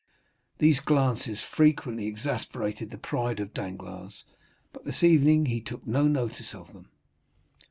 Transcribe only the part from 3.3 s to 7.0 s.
of Danglars, but this evening he took no notice of them.